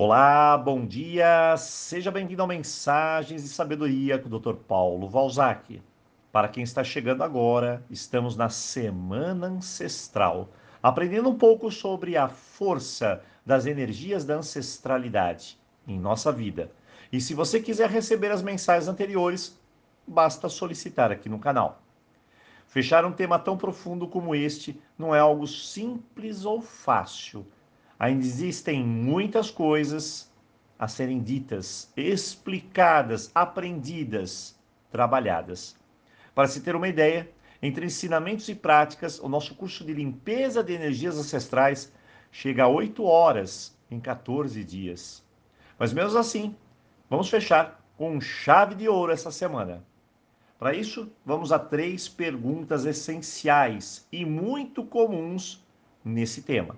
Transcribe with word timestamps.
Olá, 0.00 0.56
bom 0.56 0.86
dia, 0.86 1.56
seja 1.56 2.08
bem-vindo 2.12 2.40
ao 2.40 2.46
Mensagens 2.46 3.42
e 3.42 3.48
Sabedoria 3.48 4.16
com 4.16 4.28
o 4.28 4.38
Dr. 4.38 4.54
Paulo 4.54 5.08
Valzac. 5.08 5.82
Para 6.30 6.46
quem 6.46 6.62
está 6.62 6.84
chegando 6.84 7.24
agora, 7.24 7.84
estamos 7.90 8.36
na 8.36 8.48
Semana 8.48 9.48
Ancestral, 9.48 10.50
aprendendo 10.80 11.28
um 11.28 11.36
pouco 11.36 11.68
sobre 11.72 12.16
a 12.16 12.28
força 12.28 13.24
das 13.44 13.66
energias 13.66 14.24
da 14.24 14.36
ancestralidade 14.36 15.58
em 15.84 15.98
nossa 15.98 16.30
vida. 16.30 16.70
E 17.10 17.20
se 17.20 17.34
você 17.34 17.58
quiser 17.58 17.90
receber 17.90 18.30
as 18.30 18.40
mensagens 18.40 18.86
anteriores, 18.86 19.58
basta 20.06 20.48
solicitar 20.48 21.10
aqui 21.10 21.28
no 21.28 21.40
canal. 21.40 21.82
Fechar 22.68 23.04
um 23.04 23.10
tema 23.10 23.36
tão 23.36 23.58
profundo 23.58 24.06
como 24.06 24.32
este 24.32 24.80
não 24.96 25.12
é 25.12 25.18
algo 25.18 25.44
simples 25.48 26.44
ou 26.44 26.62
fácil. 26.62 27.44
Ainda 27.98 28.24
existem 28.24 28.84
muitas 28.84 29.50
coisas 29.50 30.30
a 30.78 30.86
serem 30.86 31.20
ditas, 31.20 31.92
explicadas, 31.96 33.30
aprendidas, 33.34 34.56
trabalhadas. 34.90 35.76
Para 36.34 36.46
se 36.46 36.60
ter 36.60 36.76
uma 36.76 36.86
ideia, 36.86 37.28
entre 37.60 37.86
ensinamentos 37.86 38.48
e 38.48 38.54
práticas, 38.54 39.18
o 39.18 39.28
nosso 39.28 39.56
curso 39.56 39.84
de 39.84 39.92
limpeza 39.92 40.62
de 40.62 40.72
energias 40.72 41.18
ancestrais 41.18 41.92
chega 42.30 42.64
a 42.64 42.68
8 42.68 43.02
horas 43.02 43.76
em 43.90 43.98
14 43.98 44.62
dias. 44.62 45.24
Mas 45.76 45.92
mesmo 45.92 46.18
assim, 46.18 46.54
vamos 47.10 47.28
fechar 47.28 47.84
com 47.96 48.20
chave 48.20 48.76
de 48.76 48.88
ouro 48.88 49.10
essa 49.10 49.32
semana. 49.32 49.84
Para 50.56 50.72
isso, 50.74 51.10
vamos 51.24 51.50
a 51.50 51.58
três 51.58 52.08
perguntas 52.08 52.84
essenciais 52.84 54.06
e 54.12 54.24
muito 54.24 54.84
comuns 54.84 55.64
nesse 56.04 56.42
tema. 56.42 56.76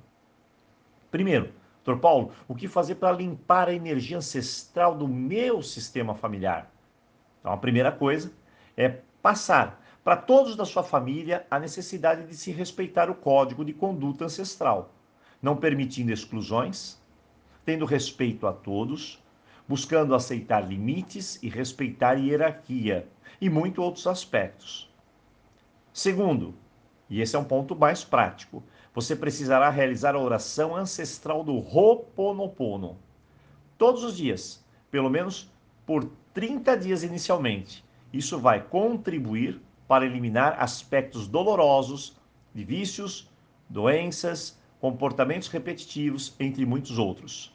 Primeiro, 1.11 1.53
Dr. 1.85 1.97
Paulo, 1.97 2.33
o 2.47 2.55
que 2.55 2.69
fazer 2.69 2.97
para 2.97 3.17
limpar 3.17 3.69
a 3.69 3.75
energia 3.75 4.19
ancestral 4.19 4.95
do 4.95 5.09
meu 5.09 5.63
sistema 5.63 6.15
familiar? 6.15 6.71
Então, 7.41 7.52
a 7.52 7.57
primeira 7.57 7.91
coisa 7.91 8.33
é 8.77 9.01
passar 9.23 9.83
para 10.05 10.17
todos 10.17 10.57
da 10.57 10.65
sua 10.65 10.83
família 10.83 11.47
a 11.51 11.59
necessidade 11.59 12.27
de 12.27 12.35
se 12.35 12.51
respeitar 12.51 13.11
o 13.11 13.15
código 13.15 13.65
de 13.65 13.73
conduta 13.73 14.25
ancestral, 14.25 14.95
não 15.43 15.57
permitindo 15.57 16.13
exclusões, 16.13 17.01
tendo 17.65 17.85
respeito 17.85 18.47
a 18.47 18.52
todos, 18.52 19.23
buscando 19.69 20.15
aceitar 20.15 20.61
limites 20.61 21.43
e 21.43 21.49
respeitar 21.49 22.15
hierarquia 22.15 23.07
e 23.41 23.49
muitos 23.49 23.85
outros 23.85 24.07
aspectos. 24.07 24.91
Segundo, 25.93 26.55
e 27.11 27.21
esse 27.21 27.35
é 27.35 27.39
um 27.39 27.45
ponto 27.45 27.75
mais 27.75 28.05
prático, 28.05 28.63
você 28.95 29.16
precisará 29.16 29.69
realizar 29.69 30.15
a 30.15 30.21
oração 30.21 30.77
ancestral 30.77 31.43
do 31.43 31.57
Ho'oponopono 31.57 32.97
todos 33.77 34.05
os 34.05 34.17
dias, 34.17 34.65
pelo 34.91 35.11
menos 35.11 35.51
por 35.85 36.09
30 36.33 36.77
dias 36.77 37.02
inicialmente. 37.02 37.85
Isso 38.13 38.39
vai 38.39 38.63
contribuir 38.63 39.61
para 39.89 40.07
eliminar 40.07 40.57
aspectos 40.63 41.27
dolorosos 41.27 42.17
de 42.55 42.65
vícios, 42.65 43.29
doenças, 43.69 44.59
comportamentos 44.80 45.49
repetitivos, 45.49 46.35
entre 46.39 46.65
muitos 46.65 46.99
outros. 46.99 47.52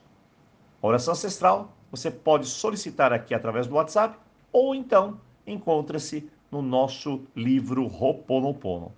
A 0.82 0.88
oração 0.88 1.14
ancestral 1.14 1.74
você 1.90 2.12
pode 2.12 2.46
solicitar 2.48 3.14
aqui 3.14 3.34
através 3.34 3.68
do 3.68 3.76
WhatsApp 3.76 4.18
ou 4.52 4.76
então 4.76 5.20
encontra-se 5.48 6.30
no 6.52 6.62
nosso 6.62 7.26
livro 7.36 7.86
Ho'oponopono. 7.86 8.94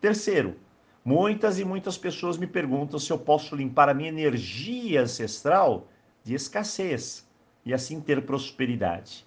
Terceiro, 0.00 0.56
muitas 1.04 1.58
e 1.58 1.64
muitas 1.64 1.98
pessoas 1.98 2.36
me 2.36 2.46
perguntam 2.46 2.98
se 2.98 3.10
eu 3.10 3.18
posso 3.18 3.54
limpar 3.56 3.88
a 3.88 3.94
minha 3.94 4.08
energia 4.08 5.02
ancestral 5.02 5.86
de 6.22 6.34
escassez 6.34 7.26
e 7.64 7.74
assim 7.74 8.00
ter 8.00 8.24
prosperidade. 8.24 9.26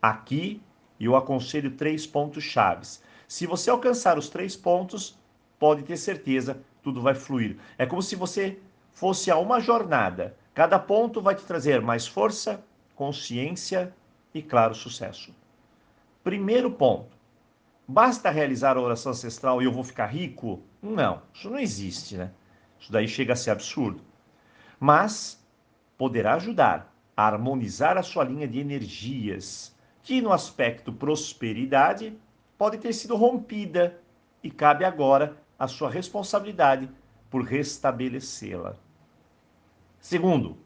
Aqui 0.00 0.62
eu 1.00 1.16
aconselho 1.16 1.72
três 1.72 2.06
pontos 2.06 2.44
chaves. 2.44 3.02
Se 3.26 3.46
você 3.46 3.70
alcançar 3.70 4.18
os 4.18 4.28
três 4.28 4.56
pontos, 4.56 5.18
pode 5.58 5.82
ter 5.82 5.96
certeza, 5.96 6.60
tudo 6.82 7.02
vai 7.02 7.14
fluir. 7.14 7.56
É 7.76 7.84
como 7.84 8.02
se 8.02 8.16
você 8.16 8.58
fosse 8.92 9.30
a 9.30 9.36
uma 9.36 9.60
jornada 9.60 10.36
Cada 10.58 10.76
ponto 10.76 11.22
vai 11.22 11.36
te 11.36 11.44
trazer 11.44 11.80
mais 11.80 12.08
força, 12.08 12.60
consciência 12.96 13.94
e, 14.34 14.42
claro, 14.42 14.74
sucesso. 14.74 15.32
Primeiro 16.24 16.68
ponto: 16.68 17.16
basta 17.88 18.28
realizar 18.28 18.76
a 18.76 18.80
oração 18.82 19.12
ancestral 19.12 19.62
e 19.62 19.64
eu 19.64 19.72
vou 19.72 19.82
ficar 19.82 20.06
rico? 20.06 20.62
Não, 20.82 21.22
isso 21.32 21.48
não 21.48 21.58
existe, 21.58 22.18
né? 22.18 22.30
Isso 22.78 22.92
daí 22.92 23.08
chega 23.08 23.32
a 23.32 23.36
ser 23.36 23.50
absurdo. 23.50 24.02
Mas 24.78 25.42
poderá 25.96 26.34
ajudar 26.34 26.94
a 27.16 27.26
harmonizar 27.26 27.96
a 27.96 28.02
sua 28.02 28.22
linha 28.24 28.46
de 28.46 28.60
energias, 28.60 29.74
que 30.02 30.20
no 30.20 30.32
aspecto 30.32 30.92
prosperidade 30.92 32.16
pode 32.58 32.76
ter 32.78 32.92
sido 32.92 33.16
rompida 33.16 33.98
e 34.42 34.50
cabe 34.50 34.84
agora 34.84 35.36
a 35.58 35.66
sua 35.66 35.90
responsabilidade 35.90 36.88
por 37.30 37.42
restabelecê-la. 37.42 38.76
Segundo, 39.98 40.56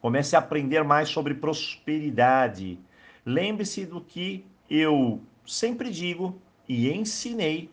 comece 0.00 0.34
a 0.36 0.38
aprender 0.38 0.82
mais 0.82 1.08
sobre 1.08 1.34
prosperidade. 1.34 2.78
Lembre-se 3.26 3.84
do 3.84 4.00
que 4.00 4.46
eu 4.70 5.20
sempre 5.46 5.90
digo 5.90 6.40
e 6.68 6.90
ensinei 6.90 7.70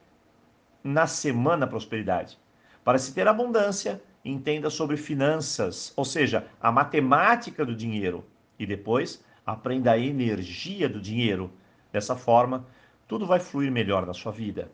na 0.84 1.08
Semana 1.08 1.68
Prosperidade. 1.68 2.38
Para 2.84 2.98
se 2.98 3.14
ter 3.14 3.28
abundância, 3.28 4.02
entenda 4.26 4.70
sobre 4.70 4.98
finanças, 4.98 5.94
ou 5.96 6.06
seja, 6.06 6.48
a 6.60 6.72
matemática 6.72 7.66
do 7.66 7.76
dinheiro, 7.76 8.26
e 8.58 8.66
depois 8.66 9.24
aprenda 9.46 9.92
a 9.92 9.98
energia 9.98 10.88
do 10.88 11.02
dinheiro. 11.02 11.52
Dessa 11.92 12.16
forma, 12.16 12.66
tudo 13.08 13.26
vai 13.26 13.40
fluir 13.40 13.72
melhor 13.72 14.06
na 14.06 14.14
sua 14.14 14.32
vida. 14.32 14.72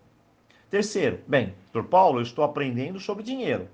Terceiro, 0.69 1.21
bem, 1.27 1.55
Dr. 1.71 1.83
Paulo, 1.83 2.19
eu 2.19 2.23
estou 2.23 2.43
aprendendo 2.43 2.99
sobre 2.99 3.23
dinheiro, 3.23 3.69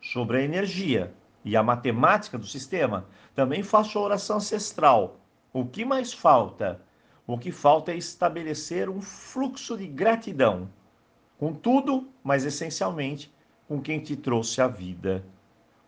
sobre 0.00 0.38
a 0.38 0.42
energia 0.42 1.12
e 1.44 1.56
a 1.56 1.62
matemática 1.62 2.38
do 2.38 2.46
sistema, 2.46 3.06
também 3.34 3.62
faço 3.62 3.98
a 3.98 4.02
oração 4.02 4.36
ancestral. 4.36 5.18
O 5.52 5.64
que 5.64 5.84
mais 5.84 6.12
falta? 6.12 6.80
O 7.30 7.38
que 7.38 7.52
falta 7.52 7.92
é 7.92 7.96
estabelecer 7.96 8.88
um 8.88 9.00
fluxo 9.00 9.76
de 9.76 9.86
gratidão 9.86 10.68
com 11.38 11.52
tudo, 11.52 12.08
mas 12.24 12.44
essencialmente 12.44 13.32
com 13.68 13.80
quem 13.80 14.00
te 14.00 14.16
trouxe 14.16 14.60
a 14.60 14.66
vida, 14.66 15.24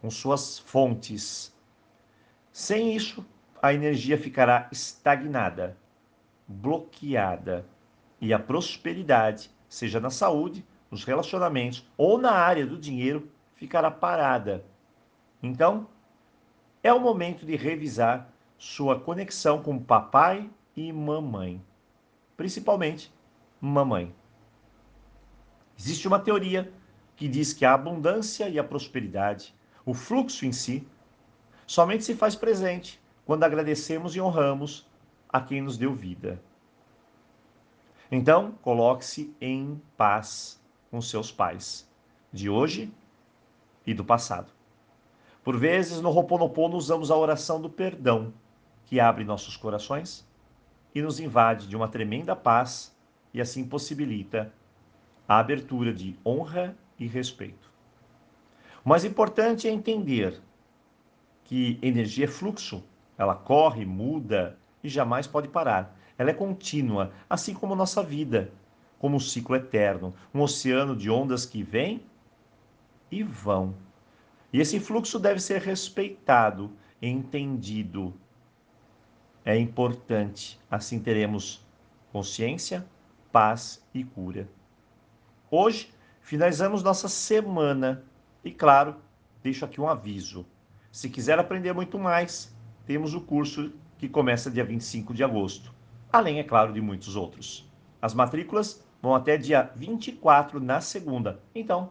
com 0.01 0.09
suas 0.09 0.59
fontes. 0.59 1.53
Sem 2.53 2.95
isso, 2.95 3.27
a 3.61 3.75
energia 3.75 4.17
ficará 4.17 4.69
estagnada, 4.71 5.77
bloqueada 6.47 7.67
e 8.21 8.33
a 8.33 8.39
prosperidade, 8.39 9.51
seja 9.69 9.99
na 9.99 10.11
saúde, 10.11 10.65
nos 10.91 11.05
relacionamentos 11.05 11.85
ou 11.97 12.19
na 12.19 12.33
área 12.33 12.67
do 12.67 12.79
dinheiro, 12.79 13.29
ficará 13.57 13.91
parada 13.91 14.65
então, 15.43 15.89
é 16.85 16.93
o 16.93 17.01
momento 17.01 17.45
de 17.45 17.57
revisar 17.57 18.33
sua 18.57 19.01
conexão 19.01 19.61
com 19.61 19.77
papai 19.77 20.49
e 20.77 20.93
mamãe, 20.93 21.63
principalmente 22.37 23.13
mamãe. 23.61 24.15
Existe 25.79 26.09
uma 26.09 26.19
teoria 26.19 26.73
que 27.17 27.29
diz 27.29 27.53
que 27.53 27.65
a 27.65 27.75
abundância 27.75 28.49
e 28.49 28.59
a 28.59 28.65
prosperidade, 28.65 29.55
o 29.85 29.95
fluxo 29.95 30.47
em 30.47 30.53
si, 30.53 30.87
somente 31.67 32.05
se 32.05 32.15
faz 32.15 32.35
presente 32.35 33.01
quando 33.25 33.45
agradecemos 33.45 34.17
e 34.17 34.21
honramos 34.21 34.87
a 35.29 35.41
quem 35.41 35.61
nos 35.61 35.77
deu 35.77 35.95
vida. 35.95 36.43
Então, 38.11 38.53
coloque-se 38.61 39.35
em 39.41 39.81
paz 39.97 40.61
com 40.91 41.01
seus 41.01 41.33
pais, 41.33 41.89
de 42.33 42.51
hoje 42.51 42.93
e 43.87 43.95
do 43.95 44.05
passado. 44.05 44.53
Por 45.43 45.57
vezes, 45.57 46.01
no 46.01 46.11
Ho'oponopono, 46.11 46.77
usamos 46.77 47.11
a 47.11 47.17
oração 47.17 47.61
do 47.61 47.71
perdão, 47.71 48.33
que 48.85 49.01
abre 49.01 49.25
nossos 49.25 49.57
corações 49.57 50.27
e 50.95 51.01
nos 51.01 51.21
invade 51.21 51.67
de 51.67 51.77
uma 51.77 51.89
tremenda 51.89 52.35
paz 52.37 52.95
e 53.33 53.41
assim 53.41 53.65
possibilita 53.65 54.53
a 55.27 55.39
abertura 55.39 55.93
de 55.93 56.19
honra 56.25 56.77
e 56.99 57.07
respeito. 57.07 57.71
O 58.85 58.89
mais 58.89 59.05
importante 59.05 59.69
é 59.69 59.71
entender 59.71 60.41
que 61.45 61.79
energia 61.83 62.25
é 62.25 62.29
fluxo, 62.29 62.83
ela 63.17 63.35
corre, 63.35 63.85
muda 63.85 64.59
e 64.83 64.89
jamais 64.89 65.27
pode 65.27 65.49
parar. 65.49 65.97
Ela 66.19 66.31
é 66.31 66.35
contínua, 66.35 67.13
assim 67.29 67.55
como 67.55 67.75
nossa 67.75 68.03
vida, 68.03 68.53
como 68.99 69.17
um 69.17 69.21
ciclo 69.21 69.57
eterno, 69.57 70.15
um 70.35 70.41
oceano 70.41 70.97
de 70.97 71.11
ondas 71.11 71.47
que 71.47 71.63
vêm 71.63 72.03
e 73.11 73.23
vão. 73.23 73.75
E 74.53 74.61
esse 74.61 74.79
fluxo 74.79 75.19
deve 75.19 75.41
ser 75.41 75.61
respeitado, 75.61 76.71
entendido. 77.01 78.15
É 79.45 79.59
importante, 79.59 80.61
assim 80.71 81.01
teremos 81.01 81.67
consciência, 82.13 82.87
paz 83.33 83.85
e 83.93 84.05
cura. 84.05 84.49
Hoje 85.51 85.93
finalizamos 86.21 86.83
nossa 86.83 87.09
semana 87.09 88.05
e, 88.45 88.53
claro, 88.53 88.97
deixo 89.43 89.65
aqui 89.65 89.81
um 89.81 89.89
aviso. 89.89 90.47
Se 90.93 91.11
quiser 91.11 91.39
aprender 91.39 91.73
muito 91.73 91.99
mais, 91.99 92.55
temos 92.87 93.15
o 93.15 93.21
curso 93.21 93.73
que 93.99 94.09
começa 94.09 94.51
dia 94.51 94.65
25 94.65 95.13
de 95.13 95.25
agosto, 95.25 95.75
além, 96.13 96.39
é 96.39 96.45
claro, 96.45 96.73
de 96.73 96.81
muitos 96.81 97.17
outros. 97.17 97.69
As 98.01 98.15
matrículas 98.15 98.85
vão 99.01 99.15
até 99.15 99.37
dia 99.37 99.73
24 99.75 100.61
na 100.61 100.81
segunda, 100.81 101.41
então 101.55 101.91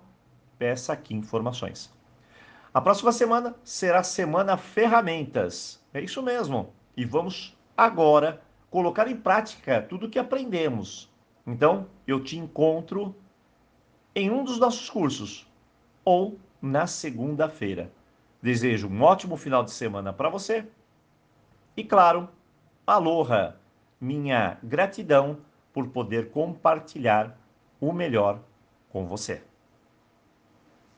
peça 0.58 0.94
aqui 0.94 1.14
informações. 1.14 1.92
A 2.74 2.80
próxima 2.80 3.12
semana 3.12 3.56
será 3.64 4.04
Semana 4.04 4.56
Ferramentas. 4.56 5.84
É 5.94 6.00
isso 6.00 6.24
mesmo. 6.24 6.74
E 7.02 7.06
vamos 7.06 7.58
agora 7.76 8.44
colocar 8.70 9.08
em 9.08 9.16
prática 9.16 9.82
tudo 9.82 10.06
o 10.06 10.10
que 10.10 10.20
aprendemos. 10.20 11.12
Então, 11.48 11.88
eu 12.06 12.24
te 12.24 12.38
encontro 12.38 13.16
em 14.14 14.30
um 14.30 14.44
dos 14.44 14.60
nossos 14.60 14.88
cursos 14.88 15.48
ou 16.06 16.38
na 16.62 16.86
segunda-feira. 16.86 17.92
Desejo 18.40 18.88
um 18.88 19.02
ótimo 19.02 19.36
final 19.36 19.64
de 19.64 19.72
semana 19.72 20.14
para 20.14 20.30
você. 20.30 20.68
E 21.76 21.84
claro, 21.84 22.30
aloha, 22.86 23.56
minha 24.00 24.60
gratidão 24.62 25.40
por 25.74 25.88
poder 25.88 26.30
compartilhar 26.30 27.36
o 27.80 27.92
melhor 27.92 28.40
com 28.90 29.08
você. 29.08 29.42